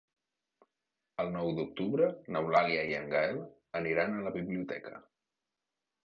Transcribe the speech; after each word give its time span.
El 1.23 1.27
nou 1.33 1.49
d'octubre 1.57 2.07
n'Eulàlia 2.35 2.85
i 2.91 2.95
en 2.99 3.05
Gaël 3.11 3.37
aniran 3.81 4.17
a 4.17 4.25
la 4.29 4.33
biblioteca. 4.39 4.95